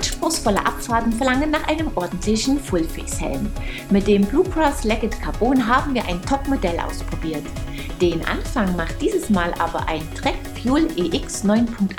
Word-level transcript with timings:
Anspruchsvolle 0.00 0.64
Abfahrten 0.64 1.12
verlangen 1.12 1.50
nach 1.50 1.68
einem 1.68 1.90
ordentlichen 1.94 2.58
Fullface-Helm. 2.58 3.52
Mit 3.90 4.06
dem 4.06 4.22
Blue 4.22 4.48
Cross 4.48 4.84
Legged 4.84 5.20
Carbon 5.20 5.66
haben 5.66 5.92
wir 5.92 6.06
ein 6.06 6.22
Top-Modell 6.22 6.80
ausprobiert. 6.80 7.44
Den 8.00 8.24
Anfang 8.24 8.74
macht 8.76 9.02
dieses 9.02 9.28
Mal 9.28 9.52
aber 9.58 9.86
ein 9.88 10.02
Trek 10.14 10.38
Fuel 10.62 10.88
EX 10.96 11.44
9.8, 11.44 11.90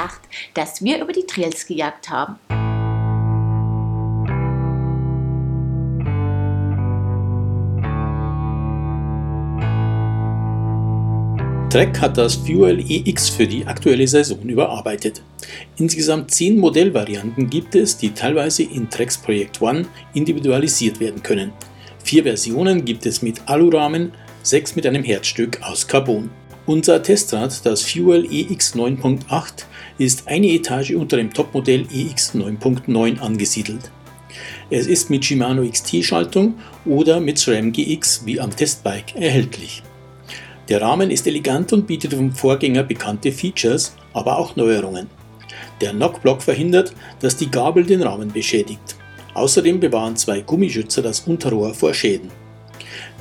das 0.56 0.84
wir 0.84 1.00
über 1.00 1.14
die 1.14 1.28
Trails 1.28 1.68
gejagt 1.68 2.10
haben. 2.10 2.40
Trek 11.72 12.02
hat 12.02 12.18
das 12.18 12.36
Fuel 12.36 12.84
EX 12.90 13.30
für 13.30 13.48
die 13.48 13.66
aktuelle 13.66 14.06
Saison 14.06 14.42
überarbeitet. 14.42 15.22
Insgesamt 15.78 16.30
10 16.30 16.60
Modellvarianten 16.60 17.50
gibt 17.50 17.76
es, 17.76 17.96
die 17.96 18.10
teilweise 18.10 18.64
in 18.64 18.90
Treks 18.90 19.18
Projekt 19.18 19.62
One 19.62 19.86
individualisiert 20.14 21.00
werden 21.00 21.24
können. 21.24 21.54
Vier 22.04 22.24
Versionen 22.24 22.84
gibt 22.84 23.06
es 23.06 23.22
mit 23.22 23.48
Alurahmen, 23.48 24.12
sechs 24.44 24.76
mit 24.76 24.86
einem 24.86 25.06
Herzstück 25.06 25.62
aus 25.62 25.88
Carbon. 25.88 26.30
Unser 26.66 27.02
Testrad, 27.02 27.66
das 27.66 27.84
Fuel 27.84 28.26
EX 28.30 28.76
9.8, 28.76 29.64
ist 29.98 30.28
eine 30.28 30.48
Etage 30.48 30.92
unter 30.92 31.16
dem 31.16 31.32
Topmodell 31.32 31.86
EX 31.90 32.36
9.9 32.36 33.20
angesiedelt. 33.20 33.92
Es 34.70 34.88
ist 34.88 35.10
mit 35.10 35.24
Shimano 35.24 35.66
XT-Schaltung 35.66 36.56
oder 36.84 37.22
mit 37.22 37.40
SRAM 37.40 37.72
GX 37.72 38.26
wie 38.26 38.42
am 38.42 38.54
Testbike 38.54 39.16
erhältlich. 39.16 39.84
Der 40.70 40.82
Rahmen 40.82 41.12
ist 41.12 41.28
elegant 41.28 41.74
und 41.74 41.88
bietet 41.88 42.14
vom 42.14 42.32
Vorgänger 42.32 42.84
bekannte 42.84 43.32
Features, 43.32 43.96
aber 44.14 44.38
auch 44.38 44.56
Neuerungen. 44.56 45.08
Der 45.82 45.92
Knockblock 45.92 46.42
verhindert, 46.42 46.94
dass 47.20 47.36
die 47.36 47.50
Gabel 47.50 47.84
den 47.84 48.04
Rahmen 48.04 48.32
beschädigt. 48.32 48.96
Außerdem 49.34 49.80
bewahren 49.80 50.16
zwei 50.16 50.42
Gummischützer 50.42 51.02
das 51.02 51.22
Unterrohr 51.22 51.74
vor 51.74 51.94
Schäden. 51.94 52.30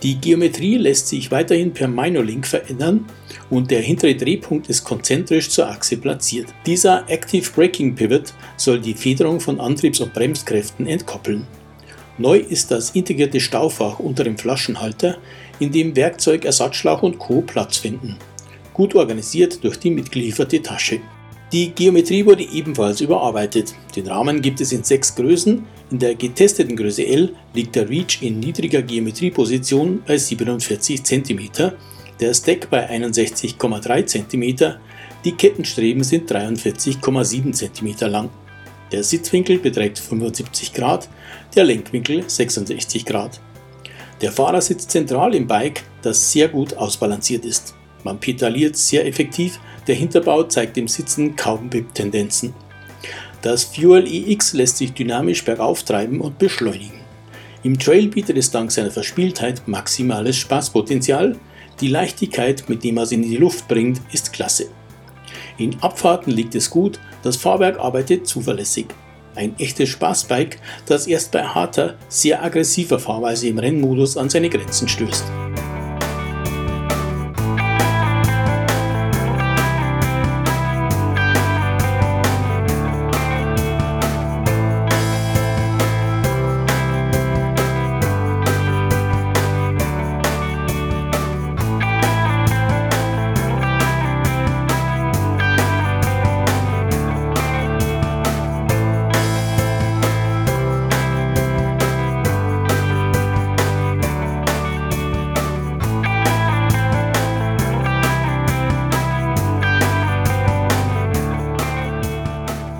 Die 0.02 0.16
Geometrie 0.16 0.76
lässt 0.76 1.08
sich 1.08 1.30
weiterhin 1.30 1.72
per 1.72 1.86
Minor-Link 1.86 2.46
verändern 2.46 3.06
und 3.50 3.70
der 3.70 3.80
hintere 3.80 4.14
Drehpunkt 4.14 4.68
ist 4.68 4.84
konzentrisch 4.84 5.50
zur 5.50 5.68
Achse 5.68 5.96
platziert. 5.96 6.48
Dieser 6.66 7.08
Active 7.08 7.50
Braking 7.54 7.94
Pivot 7.94 8.32
soll 8.56 8.80
die 8.80 8.94
Federung 8.94 9.40
von 9.40 9.60
Antriebs- 9.60 10.00
und 10.00 10.14
Bremskräften 10.14 10.86
entkoppeln. 10.86 11.46
Neu 12.16 12.38
ist 12.38 12.70
das 12.70 12.90
integrierte 12.90 13.40
Staufach 13.40 13.98
unter 13.98 14.24
dem 14.24 14.36
Flaschenhalter, 14.36 15.18
in 15.60 15.70
dem 15.70 15.94
Werkzeug, 15.94 16.44
Ersatzschlauch 16.44 17.02
und 17.02 17.18
Co. 17.18 17.42
Platz 17.42 17.76
finden. 17.78 18.16
Gut 18.72 18.94
organisiert 18.94 19.62
durch 19.62 19.78
die 19.78 19.90
mitgelieferte 19.90 20.60
Tasche. 20.60 21.00
Die 21.52 21.70
Geometrie 21.70 22.24
wurde 22.26 22.44
ebenfalls 22.44 23.00
überarbeitet. 23.00 23.74
Den 23.94 24.06
Rahmen 24.06 24.40
gibt 24.40 24.60
es 24.60 24.72
in 24.72 24.84
sechs 24.84 25.14
Größen. 25.14 25.64
In 25.90 25.98
der 25.98 26.14
getesteten 26.14 26.76
Größe 26.76 27.06
L 27.06 27.34
liegt 27.54 27.74
der 27.74 27.88
Reach 27.88 28.22
in 28.22 28.38
niedriger 28.38 28.82
Geometrieposition 28.82 30.02
bei 30.06 30.16
47 30.16 31.02
cm, 31.02 31.72
der 32.20 32.34
Stack 32.34 32.68
bei 32.68 32.88
61,3 32.88 34.04
cm, 34.04 34.76
die 35.24 35.32
Kettenstreben 35.32 36.04
sind 36.04 36.30
43,7 36.30 37.52
cm 37.52 38.10
lang. 38.10 38.28
Der 38.92 39.02
Sitzwinkel 39.02 39.58
beträgt 39.58 39.98
75 39.98 40.72
Grad, 40.74 41.08
der 41.56 41.64
Lenkwinkel 41.64 42.28
66 42.28 43.04
Grad. 43.06 43.40
Der 44.20 44.32
Fahrer 44.32 44.60
sitzt 44.60 44.90
zentral 44.90 45.34
im 45.34 45.46
Bike, 45.46 45.82
das 46.02 46.30
sehr 46.32 46.48
gut 46.48 46.74
ausbalanciert 46.76 47.44
ist. 47.44 47.74
Man 48.04 48.18
pedaliert 48.18 48.76
sehr 48.76 49.06
effektiv, 49.06 49.58
der 49.86 49.94
Hinterbau 49.94 50.42
zeigt 50.44 50.76
im 50.76 50.88
Sitzen 50.88 51.36
kaum 51.36 51.70
Bip-Tendenzen. 51.70 52.54
Das 53.42 53.64
Fuel 53.64 54.06
EX 54.06 54.52
lässt 54.52 54.76
sich 54.76 54.92
dynamisch 54.92 55.44
bergauf 55.44 55.82
treiben 55.82 56.20
und 56.20 56.38
beschleunigen. 56.38 57.00
Im 57.62 57.78
Trail 57.78 58.08
bietet 58.08 58.36
es 58.36 58.50
dank 58.50 58.70
seiner 58.70 58.90
Verspieltheit 58.90 59.66
maximales 59.66 60.36
Spaßpotenzial. 60.36 61.36
Die 61.80 61.88
Leichtigkeit, 61.88 62.68
mit 62.68 62.84
dem 62.84 62.96
man 62.96 63.04
es 63.04 63.12
in 63.12 63.22
die 63.22 63.36
Luft 63.36 63.68
bringt, 63.68 64.00
ist 64.12 64.32
klasse. 64.32 64.68
In 65.56 65.80
Abfahrten 65.82 66.32
liegt 66.32 66.54
es 66.54 66.68
gut, 66.68 67.00
das 67.22 67.36
Fahrwerk 67.36 67.78
arbeitet 67.78 68.26
zuverlässig. 68.26 68.86
Ein 69.34 69.54
echtes 69.58 69.88
Spaßbike, 69.90 70.58
das 70.86 71.06
erst 71.06 71.32
bei 71.32 71.42
harter, 71.44 71.96
sehr 72.08 72.42
aggressiver 72.42 72.98
Fahrweise 72.98 73.48
im 73.48 73.58
Rennmodus 73.58 74.16
an 74.16 74.28
seine 74.28 74.50
Grenzen 74.50 74.88
stößt. 74.88 75.24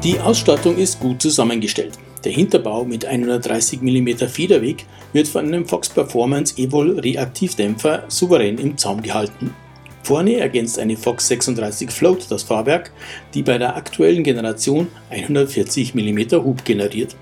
Die 0.03 0.19
Ausstattung 0.19 0.79
ist 0.79 0.99
gut 0.99 1.21
zusammengestellt. 1.21 1.99
Der 2.25 2.33
Hinterbau 2.33 2.85
mit 2.85 3.05
130 3.05 3.83
mm 3.83 4.17
Federweg 4.29 4.87
wird 5.13 5.29
von 5.29 5.45
einem 5.45 5.67
Fox 5.69 5.91
Performance 5.91 6.57
Evol 6.57 6.99
Reaktivdämpfer 6.99 8.05
souverän 8.09 8.57
im 8.57 8.79
Zaum 8.79 9.03
gehalten. 9.03 9.55
Vorne 10.03 10.37
ergänzt 10.37 10.79
eine 10.79 10.97
Fox 10.97 11.29
36 11.29 11.91
Float 11.91 12.31
das 12.31 12.45
Fahrwerk, 12.45 12.93
die 13.35 13.43
bei 13.43 13.59
der 13.59 13.77
aktuellen 13.77 14.25
Generation 14.25 14.89
140 15.11 15.95
mm 15.95 16.33
Hub 16.33 16.65
generiert. 16.65 17.15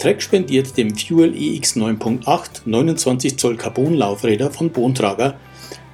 Trek 0.00 0.20
spendiert 0.20 0.76
dem 0.76 0.96
Fuel 0.96 1.32
EX 1.36 1.76
9.8 1.76 2.62
29 2.64 3.38
Zoll 3.38 3.56
Carbon 3.56 3.94
Laufräder 3.94 4.50
von 4.50 4.68
Bontrager, 4.70 5.38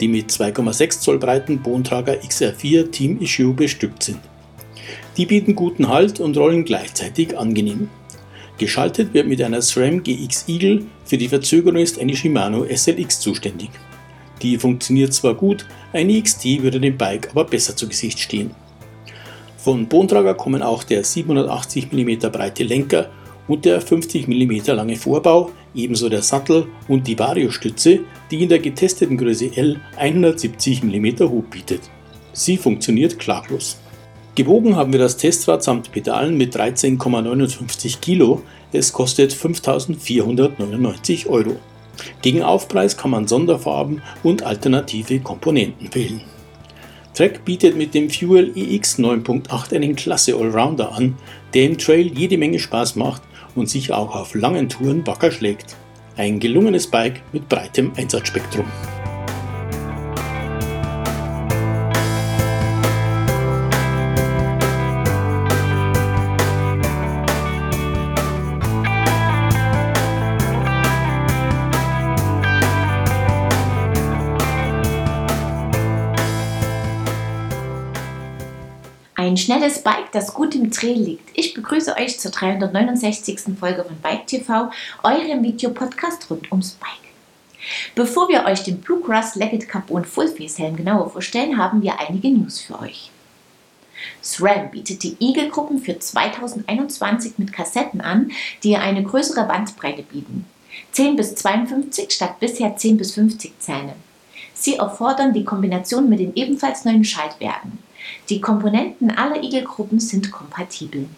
die 0.00 0.08
mit 0.08 0.30
2,6 0.30 1.00
Zoll 1.00 1.18
breiten 1.18 1.60
Bontrager 1.60 2.14
XR4 2.14 2.90
Team 2.90 3.20
Issue 3.20 3.52
bestückt 3.52 4.02
sind. 4.02 4.29
Die 5.16 5.26
bieten 5.26 5.54
guten 5.54 5.88
Halt 5.88 6.20
und 6.20 6.36
rollen 6.36 6.64
gleichzeitig 6.64 7.36
angenehm. 7.36 7.88
Geschaltet 8.58 9.14
wird 9.14 9.26
mit 9.26 9.42
einer 9.42 9.62
SRAM 9.62 10.02
GX 10.02 10.44
Eagle, 10.48 10.84
für 11.04 11.18
die 11.18 11.28
Verzögerung 11.28 11.80
ist 11.80 11.98
eine 11.98 12.14
Shimano 12.14 12.64
SLX 12.64 13.20
zuständig. 13.20 13.70
Die 14.42 14.56
funktioniert 14.58 15.12
zwar 15.12 15.34
gut, 15.34 15.66
eine 15.92 16.20
XT 16.20 16.62
würde 16.62 16.80
dem 16.80 16.96
Bike 16.96 17.30
aber 17.30 17.44
besser 17.44 17.76
zu 17.76 17.88
Gesicht 17.88 18.18
stehen. 18.18 18.50
Von 19.58 19.88
Bontrager 19.88 20.34
kommen 20.34 20.62
auch 20.62 20.84
der 20.84 21.04
780 21.04 21.92
mm 21.92 22.30
breite 22.30 22.64
Lenker 22.64 23.10
und 23.48 23.64
der 23.64 23.80
50 23.80 24.28
mm 24.28 24.72
lange 24.74 24.96
Vorbau, 24.96 25.50
ebenso 25.74 26.08
der 26.08 26.22
Sattel 26.22 26.66
und 26.88 27.06
die 27.06 27.18
Vario-Stütze, 27.18 28.00
die 28.30 28.42
in 28.42 28.48
der 28.48 28.60
getesteten 28.60 29.18
Größe 29.18 29.56
L 29.56 29.80
170 29.96 30.84
mm 30.84 31.20
Hub 31.20 31.50
bietet. 31.50 31.82
Sie 32.32 32.56
funktioniert 32.56 33.18
klaglos. 33.18 33.78
Gewogen 34.44 34.74
haben 34.74 34.92
wir 34.92 35.00
das 35.00 35.18
Testrad 35.18 35.62
samt 35.62 35.92
Pedalen 35.92 36.38
mit 36.38 36.56
13,59 36.56 38.00
Kilo. 38.00 38.40
Es 38.72 38.90
kostet 38.90 39.34
5.499 39.34 41.26
Euro. 41.26 41.56
Gegen 42.22 42.42
Aufpreis 42.42 42.96
kann 42.96 43.10
man 43.10 43.28
Sonderfarben 43.28 44.00
und 44.22 44.42
alternative 44.42 45.20
Komponenten 45.20 45.94
wählen. 45.94 46.22
Trek 47.12 47.44
bietet 47.44 47.76
mit 47.76 47.92
dem 47.92 48.08
Fuel 48.08 48.52
EX 48.56 48.98
9.8 48.98 49.74
einen 49.74 49.94
klasse 49.94 50.34
Allrounder 50.34 50.92
an, 50.92 51.16
der 51.52 51.66
im 51.66 51.76
Trail 51.76 52.10
jede 52.16 52.38
Menge 52.38 52.60
Spaß 52.60 52.96
macht 52.96 53.20
und 53.54 53.68
sich 53.68 53.92
auch 53.92 54.14
auf 54.14 54.34
langen 54.34 54.70
Touren 54.70 55.06
wacker 55.06 55.32
schlägt. 55.32 55.76
Ein 56.16 56.40
gelungenes 56.40 56.86
Bike 56.86 57.20
mit 57.34 57.46
breitem 57.46 57.92
Einsatzspektrum. 57.94 58.64
Ein 79.30 79.36
schnelles 79.36 79.84
Bike, 79.84 80.10
das 80.10 80.34
gut 80.34 80.56
im 80.56 80.72
Trail 80.72 80.98
liegt. 81.00 81.38
Ich 81.38 81.54
begrüße 81.54 81.94
euch 81.96 82.18
zur 82.18 82.32
369. 82.32 83.56
Folge 83.60 83.84
von 83.84 83.96
Bike 84.00 84.26
TV, 84.26 84.72
eurem 85.04 85.44
Videopodcast 85.44 86.28
rund 86.28 86.50
ums 86.50 86.72
Bike. 86.72 87.12
Bevor 87.94 88.28
wir 88.28 88.44
euch 88.46 88.64
den 88.64 88.80
Blue 88.80 89.00
Cross 89.00 89.36
Legged 89.36 89.68
Carbon 89.68 90.04
Full 90.04 90.26
Face 90.26 90.58
Helm 90.58 90.74
genauer 90.74 91.10
vorstellen, 91.10 91.58
haben 91.58 91.80
wir 91.80 92.00
einige 92.00 92.28
News 92.28 92.58
für 92.58 92.80
euch. 92.80 93.12
SRAM 94.20 94.72
bietet 94.72 95.04
die 95.04 95.16
Eagle-Gruppen 95.20 95.78
für 95.78 95.96
2021 95.96 97.34
mit 97.38 97.52
Kassetten 97.52 98.00
an, 98.00 98.32
die 98.64 98.76
eine 98.76 99.04
größere 99.04 99.44
Bandbreite 99.44 100.02
bieten. 100.02 100.44
10 100.90 101.14
bis 101.14 101.36
52 101.36 102.10
statt 102.10 102.40
bisher 102.40 102.74
10 102.74 102.96
bis 102.96 103.14
50 103.14 103.60
Zähne. 103.60 103.94
Sie 104.54 104.74
erfordern 104.74 105.32
die 105.32 105.44
Kombination 105.44 106.08
mit 106.08 106.18
den 106.18 106.34
ebenfalls 106.34 106.84
neuen 106.84 107.04
Schaltwerken. 107.04 107.78
Die 108.28 108.40
Komponenten 108.40 109.10
aller 109.10 109.42
Eagle-Gruppen 109.42 110.00
sind 110.00 110.30
kompatibel. 110.30 111.08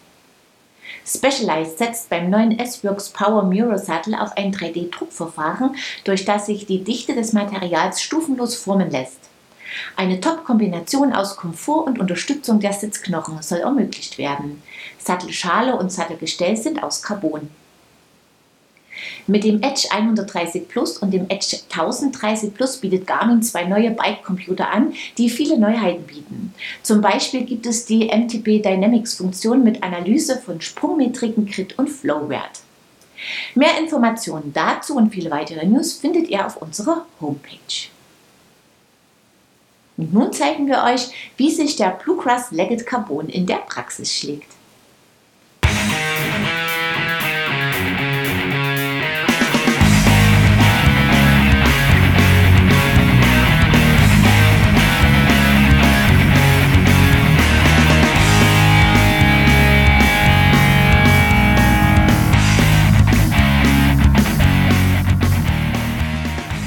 Specialized 1.07 1.79
setzt 1.79 2.11
beim 2.11 2.31
neuen 2.31 2.59
S-Works 2.59 3.11
Power 3.11 3.45
Mirror 3.45 3.79
Sattel 3.79 4.15
auf 4.15 4.37
ein 4.37 4.55
3D-Druckverfahren, 4.55 5.75
durch 6.05 6.25
das 6.25 6.47
sich 6.47 6.67
die 6.67 6.85
Dichte 6.85 7.15
des 7.15 7.33
Materials 7.33 8.03
stufenlos 8.03 8.55
formen 8.55 8.91
lässt. 8.91 9.19
Eine 9.97 10.21
Top-Kombination 10.21 11.13
aus 11.13 11.37
Komfort 11.37 11.87
und 11.87 11.99
Unterstützung 11.99 12.61
der 12.61 12.73
Sitzknochen 12.73 13.43
soll 13.43 13.61
ermöglicht 13.61 14.19
werden. 14.19 14.63
Sattelschale 14.99 15.77
und 15.77 15.91
Sattelgestell 15.91 16.57
sind 16.57 16.83
aus 16.83 17.03
Carbon. 17.03 17.51
Mit 19.27 19.45
dem 19.45 19.63
Edge 19.63 19.89
130 19.91 20.69
Plus 20.69 20.99
und 20.99 21.13
dem 21.13 21.27
Edge 21.29 21.59
1030 21.71 22.55
Plus 22.55 22.77
bietet 22.77 23.07
Garmin 23.07 23.43
zwei 23.43 23.65
neue 23.65 23.91
Bike-Computer 23.91 24.71
an, 24.71 24.93
die 25.19 25.31
viele 25.31 25.59
Neuheiten 25.59 26.05
bieten. 26.05 26.55
Zum 26.83 27.01
Beispiel 27.01 27.45
gibt 27.45 27.67
es 27.67 27.85
die 27.85 28.07
MTB 28.07 28.63
Dynamics-Funktion 28.63 29.63
mit 29.65 29.83
Analyse 29.83 30.39
von 30.39 30.61
Sprungmetriken, 30.61 31.47
Grid 31.47 31.79
und 31.79 31.89
Flowwert. 31.89 32.61
Mehr 33.55 33.79
Informationen 33.79 34.53
dazu 34.53 34.97
und 34.97 35.13
viele 35.13 35.31
weitere 35.31 35.65
News 35.67 35.93
findet 35.95 36.29
ihr 36.29 36.45
auf 36.45 36.57
unserer 36.57 37.07
Homepage. 37.21 37.89
Und 39.97 40.13
nun 40.13 40.33
zeigen 40.33 40.67
wir 40.67 40.83
euch, 40.85 41.11
wie 41.37 41.51
sich 41.51 41.77
der 41.77 41.91
Bluegrass 41.91 42.51
Legged 42.51 42.87
Carbon 42.87 43.29
in 43.29 43.47
der 43.47 43.57
Praxis 43.59 44.13
schlägt. 44.13 44.49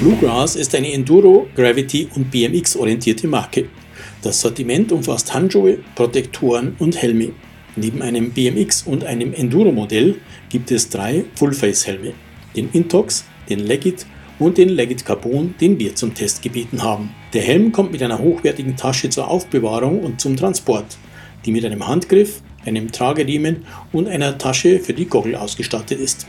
Bluegrass 0.06 0.54
ist 0.54 0.72
eine 0.76 0.92
Enduro, 0.92 1.48
Gravity 1.56 2.08
und 2.14 2.30
BMX 2.30 2.76
orientierte 2.76 3.26
Marke. 3.26 3.64
Das 4.22 4.40
Sortiment 4.40 4.92
umfasst 4.92 5.34
Handschuhe, 5.34 5.78
Protektoren 5.96 6.76
und 6.78 7.02
Helme. 7.02 7.32
Neben 7.74 8.02
einem 8.02 8.30
BMX 8.30 8.84
und 8.84 9.02
einem 9.02 9.34
Enduro-Modell 9.34 10.14
gibt 10.48 10.70
es 10.70 10.90
drei 10.90 11.24
Full-Face-Helme, 11.34 12.12
den 12.54 12.70
Intox, 12.70 13.24
den 13.48 13.58
Leggit 13.58 14.06
und 14.38 14.58
den 14.58 14.68
Leggit 14.68 15.04
Carbon, 15.04 15.56
den 15.60 15.76
wir 15.80 15.96
zum 15.96 16.14
Test 16.14 16.40
gebeten 16.40 16.84
haben. 16.84 17.10
Der 17.32 17.42
Helm 17.42 17.72
kommt 17.72 17.90
mit 17.90 18.00
einer 18.00 18.20
hochwertigen 18.20 18.76
Tasche 18.76 19.10
zur 19.10 19.26
Aufbewahrung 19.26 20.04
und 20.04 20.20
zum 20.20 20.36
Transport, 20.36 20.98
die 21.44 21.50
mit 21.50 21.64
einem 21.64 21.84
Handgriff, 21.84 22.42
einem 22.64 22.92
Trageriemen 22.92 23.64
und 23.90 24.06
einer 24.06 24.38
Tasche 24.38 24.78
für 24.78 24.94
die 24.94 25.06
Goggle 25.06 25.40
ausgestattet 25.40 25.98
ist. 25.98 26.28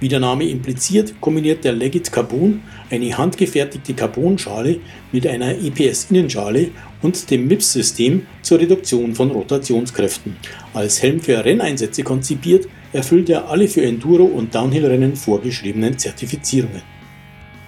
Wie 0.00 0.08
der 0.08 0.20
Name 0.20 0.44
impliziert, 0.44 1.20
kombiniert 1.20 1.64
der 1.64 1.72
Leggit 1.72 2.12
Carbon 2.12 2.62
eine 2.88 3.18
handgefertigte 3.18 3.94
Carbonschale 3.94 4.78
mit 5.10 5.26
einer 5.26 5.50
EPS-Innenschale 5.50 6.68
und 7.02 7.28
dem 7.28 7.48
MIPS-System 7.48 8.24
zur 8.42 8.60
Reduktion 8.60 9.16
von 9.16 9.32
Rotationskräften. 9.32 10.36
Als 10.72 11.02
Helm 11.02 11.18
für 11.18 11.44
Renneinsätze 11.44 12.04
konzipiert, 12.04 12.68
erfüllt 12.92 13.28
er 13.28 13.50
alle 13.50 13.66
für 13.66 13.82
Enduro- 13.82 14.24
und 14.24 14.54
Downhill-Rennen 14.54 15.16
vorgeschriebenen 15.16 15.98
Zertifizierungen. 15.98 16.82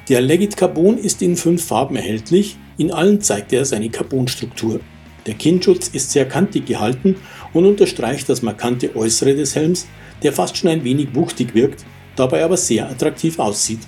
Der 0.09 0.21
Leggit 0.21 0.57
Carbon 0.57 0.99
ist 0.99 1.23
in 1.23 1.35
fünf 1.35 1.65
Farben 1.65 1.97
erhältlich, 1.97 2.57
in 2.79 2.93
allen 2.93 3.21
zeigt 3.21 3.53
er 3.53 3.65
seine 3.65 3.91
Carbonstruktur. 3.91 4.81
Der 5.27 5.35
Kinnschutz 5.35 5.89
ist 5.89 6.13
sehr 6.13 6.27
kantig 6.27 6.67
gehalten 6.67 7.17
und 7.53 7.67
unterstreicht 7.67 8.29
das 8.29 8.43
markante 8.43 8.95
Äußere 8.95 9.35
des 9.35 9.57
Helms, 9.57 9.89
der 10.23 10.33
fast 10.33 10.57
schon 10.57 10.71
ein 10.71 10.85
wenig 10.85 11.15
wuchtig 11.15 11.55
wirkt, 11.55 11.85
dabei 12.17 12.45
aber 12.45 12.57
sehr 12.57 12.89
attraktiv 12.89 13.39
aussieht. 13.39 13.81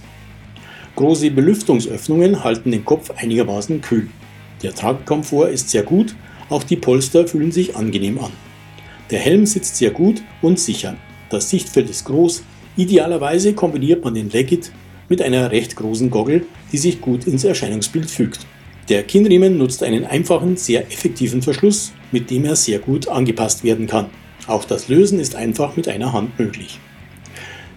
Große 0.97 1.31
Belüftungsöffnungen 1.31 2.45
halten 2.45 2.71
den 2.71 2.85
Kopf 2.85 3.11
einigermaßen 3.17 3.81
kühl. 3.81 4.09
Der 4.63 4.75
Tragkomfort 4.75 5.49
ist 5.49 5.71
sehr 5.71 5.83
gut, 5.83 6.15
auch 6.51 6.63
die 6.63 6.77
Polster 6.77 7.27
fühlen 7.27 7.51
sich 7.51 7.77
angenehm 7.77 8.19
an. 8.19 8.31
Der 9.11 9.19
Helm 9.19 9.47
sitzt 9.47 9.77
sehr 9.77 9.91
gut 9.91 10.23
und 10.43 10.61
sicher. 10.61 10.97
Das 11.31 11.51
Sichtfeld 11.51 11.89
ist 11.89 12.05
groß, 12.05 12.43
idealerweise 12.77 13.55
kombiniert 13.55 14.05
man 14.05 14.15
den 14.15 14.31
Leggit 14.31 14.71
mit 15.09 15.23
einer 15.23 15.51
recht 15.51 15.77
großen 15.77 16.11
Goggle, 16.11 16.47
die 16.73 16.79
sich 16.79 17.01
gut 17.01 17.27
ins 17.27 17.45
Erscheinungsbild 17.45 18.11
fügt. 18.11 18.47
Der 18.89 19.03
Kinnriemen 19.03 19.59
nutzt 19.59 19.83
einen 19.83 20.05
einfachen, 20.05 20.57
sehr 20.57 20.87
effektiven 20.87 21.41
Verschluss, 21.41 21.93
mit 22.11 22.31
dem 22.31 22.45
er 22.45 22.57
sehr 22.57 22.79
gut 22.79 23.09
angepasst 23.09 23.65
werden 23.65 23.87
kann. 23.87 24.07
Auch 24.47 24.65
das 24.65 24.89
Lösen 24.89 25.21
ist 25.21 25.37
einfach 25.37 25.77
mit 25.77 25.89
einer 25.89 26.13
Hand 26.13 26.39
möglich. 26.39 26.81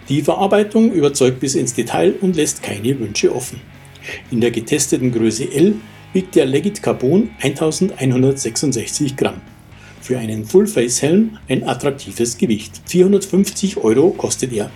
Die 0.08 0.22
Verarbeitung 0.22 0.92
überzeugt 0.92 1.40
bis 1.40 1.56
ins 1.56 1.74
Detail 1.74 2.14
und 2.22 2.36
lässt 2.36 2.62
keine 2.62 3.00
Wünsche 3.00 3.36
offen. 3.36 3.60
In 4.30 4.40
der 4.40 4.52
getesteten 4.52 5.12
Größe 5.12 5.52
L 5.52 5.76
wiegt 6.14 6.36
der 6.36 6.46
Leggit 6.46 6.84
Carbon 6.84 7.32
1166 7.42 9.16
Gramm. 9.16 9.42
Für 10.02 10.20
einen 10.20 10.46
Full-Face-Helm 10.46 11.40
ein 11.50 11.64
attraktives 11.68 12.38
Gewicht. 12.38 12.82
450 12.86 13.78
Euro 13.78 14.12
kostet 14.12 14.54
er. 14.54 14.70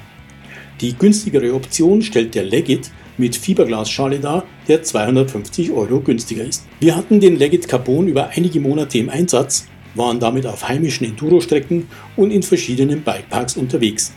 Die 0.81 0.93
günstigere 0.93 1.53
Option 1.53 2.01
stellt 2.01 2.33
der 2.33 2.45
Leggit 2.45 2.89
mit 3.19 3.35
Fiberglasschale 3.35 4.19
dar, 4.19 4.45
der 4.67 4.81
250 4.81 5.69
Euro 5.69 5.99
günstiger 5.99 6.43
ist. 6.43 6.65
Wir 6.79 6.95
hatten 6.95 7.19
den 7.19 7.37
Leggit 7.37 7.67
Carbon 7.67 8.07
über 8.07 8.29
einige 8.29 8.59
Monate 8.59 8.97
im 8.97 9.09
Einsatz, 9.09 9.67
waren 9.93 10.19
damit 10.19 10.47
auf 10.47 10.67
heimischen 10.67 11.05
Enduro-Strecken 11.05 11.87
und 12.15 12.31
in 12.31 12.41
verschiedenen 12.41 13.03
Bikeparks 13.03 13.57
unterwegs. 13.57 14.13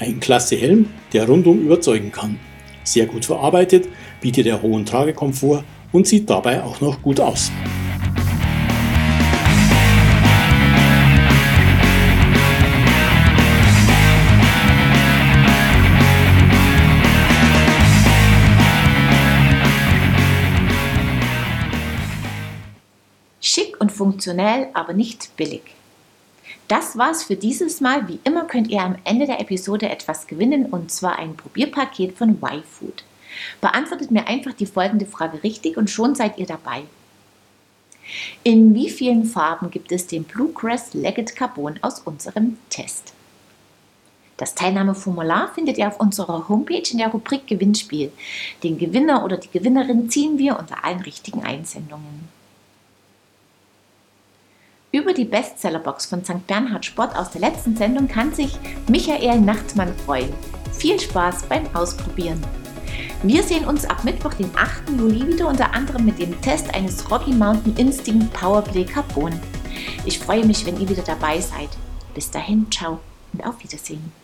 Ein 0.00 0.18
klasse 0.18 0.56
Helm, 0.56 0.88
der 1.12 1.26
rundum 1.26 1.60
überzeugen 1.60 2.10
kann. 2.10 2.38
Sehr 2.84 3.04
gut 3.04 3.26
verarbeitet, 3.26 3.86
bietet 4.22 4.46
er 4.46 4.62
hohen 4.62 4.86
Tragekomfort 4.86 5.62
und 5.92 6.06
sieht 6.06 6.30
dabei 6.30 6.64
auch 6.64 6.80
noch 6.80 7.02
gut 7.02 7.20
aus. 7.20 7.52
Schick 23.42 23.78
und 23.78 23.92
funktionell, 23.92 24.68
aber 24.72 24.94
nicht 24.94 25.36
billig. 25.36 25.60
Das 26.70 26.96
war's 26.96 27.24
für 27.24 27.34
dieses 27.34 27.80
Mal. 27.80 28.06
Wie 28.06 28.20
immer 28.22 28.44
könnt 28.44 28.68
ihr 28.68 28.80
am 28.80 28.94
Ende 29.02 29.26
der 29.26 29.40
Episode 29.40 29.88
etwas 29.88 30.28
gewinnen 30.28 30.66
und 30.66 30.92
zwar 30.92 31.18
ein 31.18 31.36
Probierpaket 31.36 32.16
von 32.16 32.40
Y-Food. 32.40 33.02
Beantwortet 33.60 34.12
mir 34.12 34.28
einfach 34.28 34.52
die 34.52 34.66
folgende 34.66 35.04
Frage 35.04 35.42
richtig 35.42 35.76
und 35.76 35.90
schon 35.90 36.14
seid 36.14 36.38
ihr 36.38 36.46
dabei. 36.46 36.84
In 38.44 38.72
wie 38.72 38.88
vielen 38.88 39.24
Farben 39.24 39.72
gibt 39.72 39.90
es 39.90 40.06
den 40.06 40.22
Bluegrass 40.22 40.94
Legged 40.94 41.34
Carbon 41.34 41.80
aus 41.82 42.02
unserem 42.02 42.56
Test? 42.68 43.14
Das 44.36 44.54
Teilnahmeformular 44.54 45.52
findet 45.52 45.76
ihr 45.76 45.88
auf 45.88 45.98
unserer 45.98 46.48
Homepage 46.48 46.88
in 46.88 46.98
der 46.98 47.08
Rubrik 47.08 47.48
Gewinnspiel. 47.48 48.12
Den 48.62 48.78
Gewinner 48.78 49.24
oder 49.24 49.38
die 49.38 49.50
Gewinnerin 49.50 50.08
ziehen 50.08 50.38
wir 50.38 50.56
unter 50.56 50.84
allen 50.84 51.00
richtigen 51.00 51.42
Einsendungen. 51.42 52.28
Über 54.92 55.12
die 55.12 55.24
Bestsellerbox 55.24 56.06
von 56.06 56.24
St. 56.24 56.44
Bernhard 56.48 56.84
Sport 56.84 57.14
aus 57.14 57.30
der 57.30 57.42
letzten 57.42 57.76
Sendung 57.76 58.08
kann 58.08 58.34
sich 58.34 58.58
Michael 58.88 59.40
Nachtmann 59.40 59.94
freuen. 60.04 60.32
Viel 60.72 60.98
Spaß 60.98 61.44
beim 61.44 61.64
Ausprobieren! 61.76 62.40
Wir 63.22 63.44
sehen 63.44 63.66
uns 63.66 63.84
ab 63.84 64.02
Mittwoch, 64.02 64.34
den 64.34 64.50
8. 64.56 64.90
Juli 64.98 65.28
wieder 65.28 65.46
unter 65.46 65.72
anderem 65.74 66.06
mit 66.06 66.18
dem 66.18 66.40
Test 66.40 66.74
eines 66.74 67.08
Rocky 67.08 67.32
Mountain 67.32 67.76
Instinct 67.76 68.32
Powerplay 68.32 68.84
Carbon. 68.84 69.38
Ich 70.06 70.18
freue 70.18 70.44
mich, 70.44 70.66
wenn 70.66 70.80
ihr 70.80 70.88
wieder 70.88 71.04
dabei 71.04 71.38
seid. 71.38 71.68
Bis 72.12 72.28
dahin, 72.28 72.66
ciao 72.72 72.98
und 73.32 73.46
auf 73.46 73.62
Wiedersehen. 73.62 74.19